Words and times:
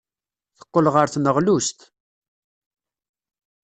Teqqel 0.57 0.87
ɣer 0.93 1.07
tneɣlust. 1.09 1.79